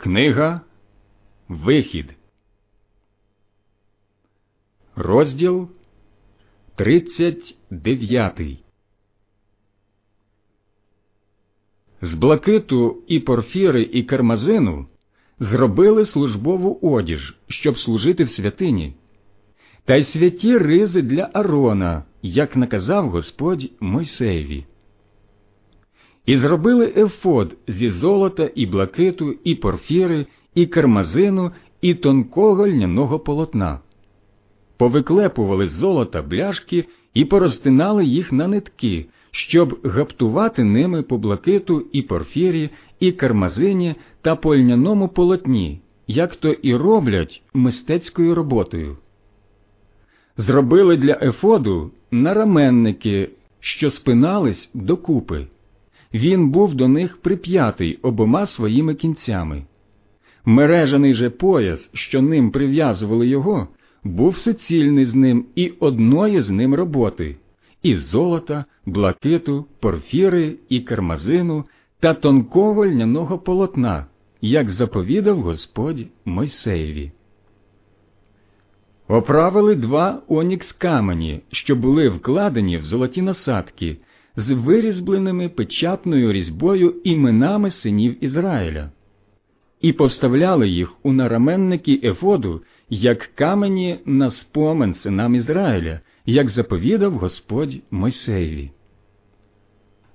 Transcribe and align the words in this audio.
Книга 0.00 0.60
Вихід, 1.48 2.14
розділ 4.96 5.68
39 6.76 8.40
З 12.02 12.14
блакиту 12.14 13.02
і 13.06 13.20
порфіри 13.20 13.82
і 13.82 14.02
кармазину 14.02 14.86
зробили 15.38 16.06
службову 16.06 16.78
одіж, 16.82 17.36
щоб 17.48 17.78
служити 17.78 18.24
в 18.24 18.30
святині, 18.30 18.94
та 19.84 19.96
й 19.96 20.04
святі 20.04 20.58
ризи 20.58 21.02
для 21.02 21.30
Арона, 21.32 22.04
як 22.22 22.56
наказав 22.56 23.10
Господь 23.10 23.70
Мойсеєві. 23.80 24.64
І 26.28 26.36
зробили 26.36 26.92
ефод 26.96 27.56
зі 27.68 27.90
золота 27.90 28.50
і 28.54 28.66
блакиту, 28.66 29.34
і 29.44 29.54
порфіри, 29.54 30.26
і 30.54 30.66
кармазину, 30.66 31.50
і 31.80 31.94
тонкого 31.94 32.68
льняного 32.68 33.18
полотна. 33.18 33.80
Повиклепували 34.76 35.68
з 35.68 35.72
золота 35.72 36.22
бляшки 36.22 36.84
і 37.14 37.24
порозтинали 37.24 38.04
їх 38.04 38.32
на 38.32 38.48
нитки, 38.48 39.06
щоб 39.30 39.78
гаптувати 39.84 40.64
ними 40.64 41.02
по 41.02 41.18
блакиту 41.18 41.86
і 41.92 42.02
порфірі, 42.02 42.70
і 43.00 43.12
кармазині 43.12 43.94
та 44.22 44.36
по 44.36 44.56
льняному 44.56 45.08
полотні, 45.08 45.80
як 46.06 46.36
то 46.36 46.52
і 46.52 46.76
роблять 46.76 47.42
мистецькою 47.54 48.34
роботою. 48.34 48.96
Зробили 50.36 50.96
для 50.96 51.18
ефоду 51.22 51.90
нараменники, 52.10 53.30
що 53.60 53.90
спинались 53.90 54.70
докупи 54.74 55.46
він 56.14 56.50
був 56.50 56.74
до 56.74 56.88
них 56.88 57.16
прип'ятий 57.16 57.98
обома 58.02 58.46
своїми 58.46 58.94
кінцями. 58.94 59.62
Мережаний 60.44 61.14
же 61.14 61.30
пояс, 61.30 61.90
що 61.92 62.22
ним 62.22 62.50
прив'язували 62.50 63.26
його, 63.26 63.68
був 64.04 64.36
суцільний 64.36 65.04
з 65.04 65.14
ним 65.14 65.44
і 65.54 65.72
одної 65.80 66.40
з 66.40 66.50
ним 66.50 66.74
роботи 66.74 67.36
із 67.82 68.08
золота, 68.10 68.64
блакиту, 68.86 69.66
порфіри 69.80 70.56
і 70.68 70.80
кармазину 70.80 71.64
та 72.00 72.14
тонкого 72.14 72.86
льняного 72.86 73.38
полотна, 73.38 74.06
як 74.40 74.70
заповідав 74.70 75.40
Господь 75.40 76.06
Мойсеєві. 76.24 77.12
Оправили 79.08 79.74
два 79.74 80.22
онікс 80.28 80.72
камені, 80.72 81.40
що 81.52 81.76
були 81.76 82.08
вкладені 82.08 82.78
в 82.78 82.82
золоті 82.82 83.22
насадки 83.22 83.96
з 84.38 84.50
вирізбленими 84.50 85.48
печатною 85.48 86.32
різьбою 86.32 86.94
іменами 87.04 87.70
синів 87.70 88.24
Ізраїля, 88.24 88.90
і 89.80 89.92
повставляли 89.92 90.68
їх 90.68 90.92
у 91.02 91.12
нараменники 91.12 92.00
Ефоду, 92.04 92.62
як 92.90 93.30
камені 93.34 94.00
на 94.04 94.30
спомен 94.30 94.94
синам 94.94 95.34
Ізраїля, 95.34 96.00
як 96.26 96.48
заповідав 96.48 97.12
Господь 97.12 97.76
Мойсеєві. 97.90 98.70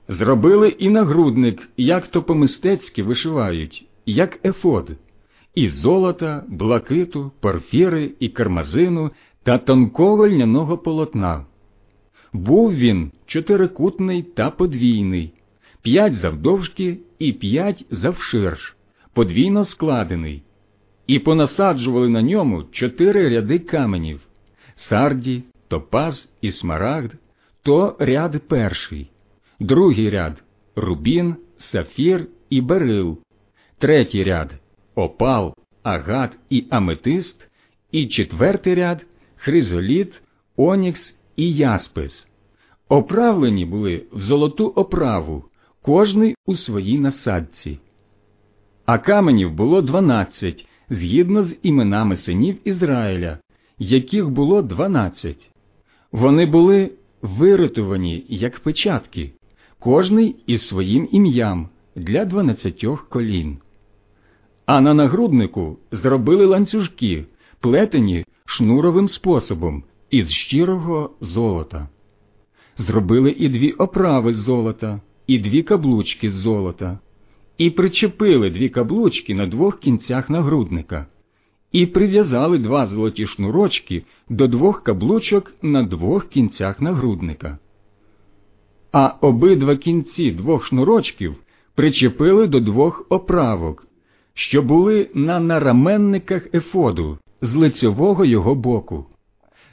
Зробили 0.08 0.70
і 0.70 0.90
нагрудник, 0.90 1.70
як 1.78 2.08
то 2.08 2.24
по-мистецьки 2.24 3.04
вишивають, 3.04 3.88
як 4.06 4.46
ефод, 4.46 4.92
із 5.56 5.74
золота, 5.74 6.44
блакиту, 6.48 7.32
порфіри 7.40 8.12
і 8.20 8.30
кармазину 8.30 9.12
та 9.44 9.58
тонкого 9.58 10.28
льняного 10.28 10.78
полотна. 10.78 11.46
Був 12.34 12.74
він 12.74 13.12
чотирикутний 13.34 14.23
та 14.23 14.50
подвійний, 14.50 15.34
п'ять 15.81 16.16
завдовжки 16.16 16.98
і 17.20 17.34
п'ять 17.34 17.86
завширш, 17.92 18.76
подвійно 19.14 19.66
складений, 19.66 20.44
і 21.08 21.20
понасаджували 21.20 22.09
на 22.09 22.22
ньому 22.22 22.64
чотири 22.64 23.30
ряди 23.30 23.59
каменів 23.59 24.22
сарді, 24.76 25.44
топаз 25.67 26.32
і 26.42 26.52
смарагд, 26.52 27.11
то 27.64 27.95
ряд 27.99 28.48
перший, 28.48 29.11
другий 29.60 30.10
ряд 30.10 30.44
рубін, 30.76 31.36
сафір 31.58 32.27
і 32.50 32.61
берил, 32.61 33.17
третій 33.77 34.23
ряд 34.23 34.54
опал, 34.95 35.55
агат 35.83 36.38
і 36.50 36.65
аметист, 36.70 37.48
і 37.92 38.08
четвертий 38.08 38.76
ряд 38.76 39.05
хризоліт, 39.36 40.21
онікс 40.55 41.15
і 41.36 41.54
яспис. 41.54 42.27
Оправлені 42.93 43.65
були 43.65 44.04
в 44.11 44.20
золоту 44.20 44.67
оправу, 44.67 45.43
кожний 45.81 46.36
у 46.45 46.55
своїй 46.55 46.99
насадці. 46.99 47.80
А 48.86 48.98
каменів 48.98 49.54
було 49.54 49.81
дванадцять, 49.81 50.67
згідно 50.89 51.43
з 51.43 51.55
іменами 51.64 52.17
синів 52.17 52.58
Ізраїля, 52.64 53.37
яких 53.80 54.30
було 54.30 54.61
дванадцять. 54.61 55.52
Вони 56.11 56.45
були 56.45 56.92
виритувані, 57.21 58.26
як 58.30 58.59
печатки, 58.59 59.32
кожний 59.80 60.36
із 60.48 60.67
своїм 60.67 61.08
ім'ям 61.11 61.70
для 61.95 62.26
дванадцятьох 62.26 63.09
колін. 63.09 63.58
А 64.65 64.82
на 64.82 64.93
нагруднику 64.93 65.77
зробили 65.92 66.45
ланцюжки, 66.45 67.26
плетені 67.59 68.26
шнуровим 68.45 69.09
способом 69.09 69.83
із 70.09 70.30
щирого 70.30 71.09
золота. 71.21 71.87
Зробили 72.78 73.32
і 73.32 73.50
дві 73.50 73.72
оправи 73.72 74.34
з 74.34 74.38
золота, 74.38 75.02
і 75.28 75.39
дві 75.39 75.64
каблучки 75.64 76.32
з 76.32 76.34
золота, 76.34 77.00
і 77.58 77.70
причепили 77.70 78.50
дві 78.50 78.70
каблучки 78.70 79.36
на 79.36 79.48
двох 79.48 79.80
кінцях 79.80 80.30
нагрудника, 80.30 81.08
і 81.72 81.86
прив'язали 81.86 82.58
два 82.58 82.86
золоті 82.88 83.28
шнурочки 83.28 84.04
до 84.30 84.48
двох 84.48 84.83
каблучок 84.83 85.54
на 85.62 85.83
двох 85.83 86.30
кінцях 86.30 86.82
нагрудника. 86.82 87.58
А 88.92 89.08
обидва 89.22 89.76
кінці 89.76 90.32
двох 90.32 90.66
шнурочків 90.66 91.36
причепили 91.76 92.48
до 92.48 92.60
двох 92.60 93.06
оправок, 93.10 93.88
що 94.33 94.62
були 94.62 95.10
на 95.14 95.39
нараменниках 95.39 96.48
ефоду 96.54 97.17
з 97.42 97.54
лицевого 97.54 98.26
його 98.26 98.56
боку. 98.56 99.06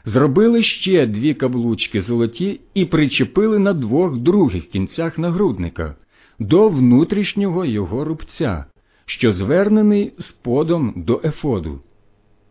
Зробили 0.04 0.62
ще 0.62 1.06
дві 1.06 1.34
каблучки 1.34 2.02
золоті 2.02 2.60
і 2.74 2.84
причепили 2.84 3.58
на 3.58 3.72
двох 3.72 4.18
других 4.18 4.66
кінцях 4.66 5.18
нагрудника 5.18 5.96
до 6.38 6.68
внутрішнього 6.68 7.64
його 7.64 8.04
рубця, 8.04 8.64
що 9.06 9.32
звернений 9.32 10.12
сподом 10.18 10.92
до 10.96 11.20
ефоду. 11.24 11.80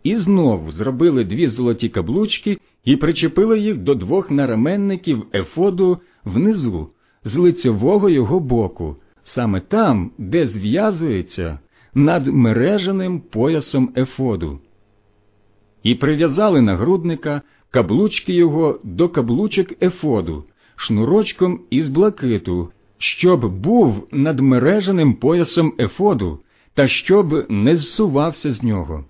І 0.04 0.16
знову 0.16 0.72
зробили 0.72 1.24
дві 1.24 1.48
золоті 1.48 1.90
каблучки 1.90 2.58
і 2.86 2.96
причепили 2.96 3.60
їх 3.60 3.78
до 3.78 3.96
двох 3.96 4.32
нараменників 4.32 5.26
ефоду 5.34 5.98
внизу, 6.26 6.90
з 7.24 7.36
лицевого 7.36 8.10
його 8.10 8.40
боку, 8.40 8.96
саме 9.24 9.62
там, 9.62 10.12
де 10.18 10.48
зв'язується 10.48 11.60
над 11.94 12.28
мереженим 12.28 13.20
поясом 13.20 13.94
ефоду 13.98 14.60
і 15.84 15.96
прив'язали 15.96 16.62
нагрудника 16.62 17.42
каблучки 17.72 18.34
його 18.34 18.80
до 18.84 19.10
каблучок 19.10 19.84
ефоду, 19.84 20.44
шнурочком 20.76 21.60
із 21.70 21.90
блакиту, 21.90 22.72
щоб 22.98 23.62
був 23.62 24.08
над 24.12 24.40
мереженим 24.40 25.14
поясом 25.14 25.74
ефоду 25.80 26.40
та 26.74 26.88
щоб 26.88 27.46
не 27.50 27.78
зсувався 27.78 28.52
з 28.52 28.64
нього, 28.64 29.06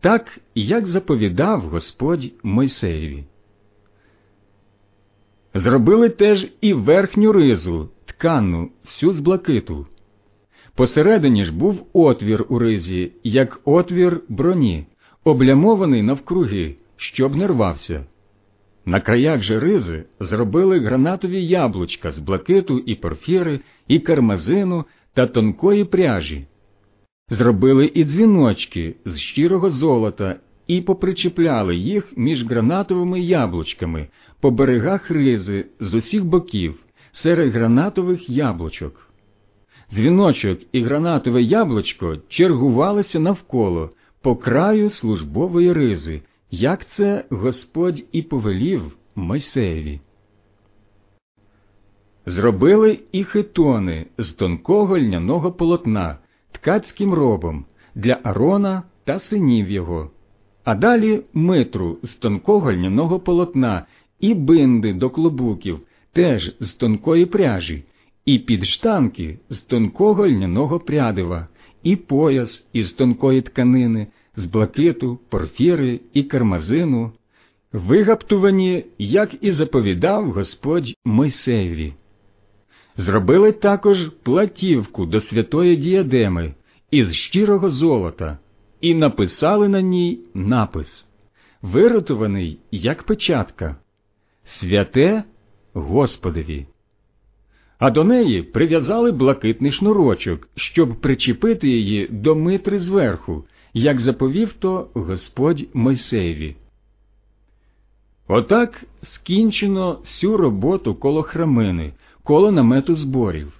так 0.00 0.40
як 0.54 0.86
заповідав 0.86 1.60
Господь 1.60 2.32
Мойсеєві. 2.42 3.24
Зробили 5.54 6.08
теж 6.08 6.46
і 6.60 6.74
верхню 6.74 7.32
ризу, 7.32 7.88
ткану, 8.04 8.70
всю 8.84 9.12
з 9.12 9.20
блакиту. 9.20 9.86
Посередині 10.74 11.44
ж 11.44 11.52
був 11.52 11.86
отвір 11.92 12.46
у 12.48 12.58
ризі, 12.58 13.12
як 13.22 13.60
отвір 13.64 14.20
броні, 14.28 14.86
облямований 15.24 16.02
навкруги, 16.02 16.74
щоб 16.96 17.36
не 17.36 17.46
рвався. 17.46 18.06
На 18.86 19.00
краях 19.00 19.42
же 19.42 19.60
ризи 19.60 20.04
зробили 20.20 20.80
гранатові 20.80 21.46
яблучка 21.46 22.12
з 22.12 22.18
блакиту 22.18 22.78
і 22.78 22.94
порфіри, 22.94 23.60
і 23.88 23.98
кармазину 23.98 24.84
та 25.14 25.26
тонкої 25.26 25.84
пряжі. 25.84 26.46
Зробили 27.28 27.86
і 27.86 28.04
дзвіночки 28.04 28.94
з 29.04 29.18
щирого 29.18 29.70
золота 29.70 30.36
і 30.66 30.80
попричіпляли 30.80 31.76
їх 31.76 32.12
між 32.16 32.46
гранатовими 32.46 33.20
яблучками 33.20 34.08
по 34.40 34.50
берегах 34.50 35.10
ризи 35.10 35.66
з 35.80 35.94
усіх 35.94 36.24
боків 36.24 36.74
серед 37.12 37.52
гранатових 37.52 38.30
яблучок. 38.30 39.10
Дзвіночок 39.94 40.58
і 40.72 40.82
гранатове 40.82 41.42
яблучко 41.42 42.16
чергувалися 42.28 43.20
навколо 43.20 43.90
по 44.22 44.36
краю 44.36 44.90
службової 44.90 45.72
ризи, 45.72 46.22
як 46.50 46.86
це 46.86 47.24
Господь 47.30 48.04
і 48.12 48.22
повелів 48.22 48.96
Мойсеєві. 49.14 50.00
Зробили 52.26 52.98
і 53.12 53.24
хитони 53.24 54.06
з 54.18 54.32
тонкого 54.32 54.98
льняного 54.98 55.52
полотна 55.52 56.18
ткацьким 56.52 57.14
робом, 57.14 57.64
для 57.94 58.18
Арона 58.22 58.82
та 59.04 59.20
синів 59.20 59.70
його, 59.70 60.10
а 60.64 60.74
далі 60.74 61.22
митру 61.34 61.98
з 62.02 62.14
тонкого 62.14 62.72
льняного 62.72 63.20
полотна 63.20 63.86
і 64.20 64.34
бинди 64.34 64.92
до 64.92 65.10
клобуків, 65.10 65.80
теж 66.12 66.56
з 66.60 66.74
тонкої 66.74 67.26
пряжі, 67.26 67.84
і 68.24 68.38
підштанки 68.38 69.38
з 69.50 69.60
тонкого 69.60 70.28
льняного 70.28 70.80
прядива, 70.80 71.48
і 71.82 71.96
пояс 71.96 72.66
із 72.72 72.92
тонкої 72.92 73.42
тканини, 73.42 74.06
з 74.36 74.46
блакиту, 74.46 75.18
порфіри 75.28 76.00
і 76.12 76.22
кармазину, 76.22 77.12
вигаптувані, 77.72 78.84
як 78.98 79.34
і 79.40 79.52
заповідав 79.52 80.30
Господь 80.30 80.94
Мойсеєві. 81.04 81.94
Зробили 82.96 83.52
також 83.52 83.98
платівку 84.22 85.06
до 85.06 85.20
святої 85.20 85.76
діадеми 85.76 86.54
із 86.90 87.14
щирого 87.14 87.70
золота 87.70 88.38
і 88.80 88.94
написали 88.94 89.68
на 89.68 89.80
ній 89.80 90.20
напис, 90.34 91.06
виротований 91.62 92.58
як 92.70 93.02
печатка 93.02 93.76
Святе 94.44 95.24
Господові. 95.72 96.66
А 97.82 97.90
до 97.90 98.04
неї 98.04 98.42
прив'язали 98.42 99.12
блакитний 99.12 99.72
шнурочок, 99.72 100.48
щоб 100.54 101.00
причепити 101.00 101.68
її 101.68 102.08
до 102.10 102.34
митри 102.34 102.78
зверху, 102.78 103.44
як 103.74 104.00
заповів 104.00 104.52
то 104.52 104.88
Господь 104.94 105.68
Мойсеєві. 105.74 106.56
Отак 108.28 108.84
скінчено 109.02 109.98
всю 110.00 110.36
роботу 110.36 110.94
коло 110.94 111.22
храмини, 111.22 111.92
коло 112.24 112.52
намету 112.52 112.96
зборів. 112.96 113.52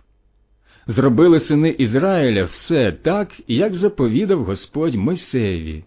Зробили 0.86 1.40
сини 1.40 1.68
Ізраїля 1.68 2.44
все 2.44 2.92
так, 2.92 3.28
як 3.48 3.74
заповідав 3.74 4.44
Господь 4.44 4.94
Мойсеєві, 4.94 5.84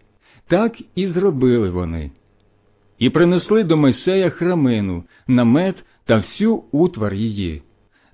так 0.48 0.82
і 0.96 1.08
зробили 1.08 1.70
вони. 1.70 2.12
І 3.00 3.10
принесли 3.10 3.64
до 3.64 3.78
Мойсея 3.78 4.30
храмину, 4.30 5.04
намет 5.28 5.84
та 6.06 6.16
всю 6.16 6.64
утвар 6.72 7.14
її, 7.14 7.62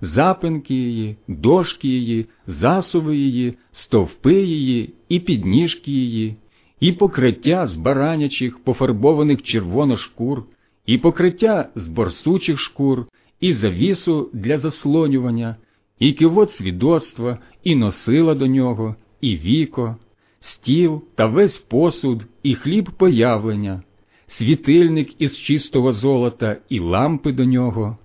запинки 0.02 0.74
її, 0.74 1.16
дошки 1.28 1.88
її, 1.88 2.26
засуви 2.46 3.16
її, 3.16 3.54
стовпи 3.72 4.42
її, 4.42 4.94
і 5.08 5.20
підніжки 5.20 5.90
її, 5.90 6.36
і 6.80 6.92
покриття 6.92 7.66
з 7.66 7.76
баранячих, 7.76 8.58
пофарбованих 8.58 9.42
червоно 9.42 9.96
шкур, 9.96 10.44
і 10.86 10.98
покриття 10.98 11.68
з 11.76 11.88
борсучих 11.88 12.58
шкур, 12.58 13.06
і 13.40 13.52
завісу 13.52 14.30
для 14.32 14.58
заслонювання, 14.58 15.56
і 15.98 16.12
кивот 16.12 16.50
свідоцтва, 16.50 17.38
і 17.64 17.76
носила 17.76 18.34
до 18.34 18.46
нього, 18.46 18.96
і 19.20 19.36
віко, 19.36 19.96
стіл 20.40 21.02
та 21.14 21.26
весь 21.26 21.58
посуд, 21.58 22.22
і 22.42 22.54
хліб 22.54 22.90
появлення, 22.90 23.82
світильник 24.26 25.20
із 25.20 25.38
чистого 25.38 25.92
золота, 25.92 26.56
і 26.68 26.80
лампи 26.80 27.32
до 27.32 27.44
нього, 27.44 27.98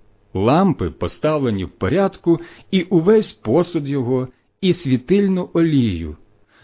лампи 0.44 0.90
поставлені 0.90 1.66
в 1.66 1.70
порядку, 1.70 2.40
і 2.72 2.82
увесь 2.82 3.32
посуд 3.32 3.88
його, 3.88 4.28
і 4.62 4.74
світильну 4.74 5.50
олію, 5.54 6.18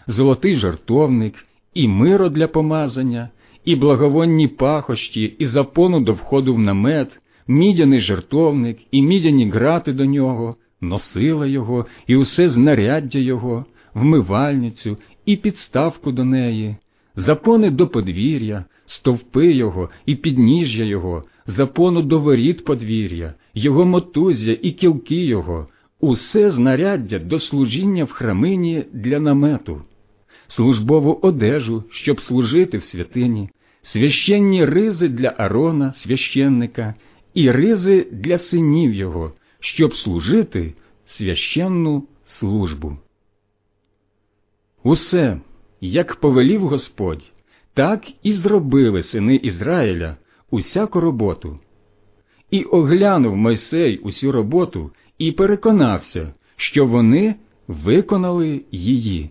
золотий 0.06 0.56
жартовник, 0.56 1.34
і 1.74 1.88
миро 1.88 2.28
для 2.28 2.48
помазання, 2.48 3.28
і 3.64 3.76
благовонні 3.76 4.48
пахощі, 4.48 5.36
і 5.38 5.46
запону 5.46 6.00
до 6.00 6.12
входу 6.12 6.54
в 6.54 6.58
намет, 6.58 7.20
мідяний 7.48 8.00
жертовник, 8.00 8.78
і 8.90 9.02
мідяні 9.02 9.50
грати 9.50 9.92
до 9.92 10.04
нього, 10.04 10.56
носила 10.80 11.46
його, 11.46 11.86
і 12.06 12.16
усе 12.16 12.48
знаряддя 12.48 13.18
його, 13.18 13.64
вмивальницю, 13.94 14.96
і 15.26 15.36
підставку 15.36 16.12
до 16.12 16.24
неї, 16.24 16.76
запони 17.16 17.70
до 17.70 17.88
подвір'я, 17.88 18.64
стовпи 18.86 19.52
його 19.52 19.90
і 20.06 20.14
підніжжя 20.14 20.84
його, 20.84 21.24
запону 21.46 22.02
до 22.02 22.18
воріт 22.18 22.64
подвір'я, 22.64 23.34
його 23.54 23.84
мотузя 23.84 24.52
і 24.62 24.72
кілки 24.72 25.24
його, 25.24 25.68
усе 26.00 26.50
знаряддя 26.50 27.18
до 27.18 27.38
служіння 27.38 28.04
в 28.04 28.10
храмині 28.10 28.84
для 28.92 29.20
намету, 29.20 29.82
службову 30.48 31.18
одежу, 31.22 31.84
щоб 31.90 32.20
служити 32.20 32.78
в 32.78 32.84
святині, 32.84 33.48
священні 33.82 34.64
ризи 34.64 35.08
для 35.08 35.34
Арона, 35.38 35.92
священника, 35.92 36.94
і 37.34 37.50
ризи 37.50 38.06
для 38.12 38.38
синів 38.38 38.94
його, 38.94 39.32
щоб 39.60 39.94
служити 39.94 40.74
священну 41.06 42.08
службу. 42.26 42.96
Усе, 44.82 45.40
як 45.80 46.16
повелів 46.16 46.60
Господь, 46.60 47.32
так 47.74 48.04
і 48.22 48.32
зробили 48.32 49.02
сини 49.02 49.36
Ізраїля 49.36 50.16
усяку 50.54 51.00
роботу. 51.00 51.58
І 52.50 52.64
оглянув 52.64 53.36
Мойсей 53.36 53.98
усю 53.98 54.32
роботу 54.32 54.90
і 55.18 55.32
переконався, 55.32 56.34
що 56.56 56.86
вони 56.86 57.34
виконали 57.68 58.64
її. 58.70 59.30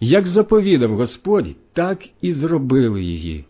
Як 0.00 0.26
заповідав 0.26 0.96
Господь, 0.96 1.56
так 1.72 1.98
і 2.20 2.32
зробили 2.32 3.04
її, 3.04 3.44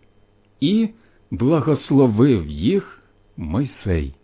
і 0.61 0.89
благословив 1.31 2.47
їх 2.47 3.03
Мойсей. 3.37 4.15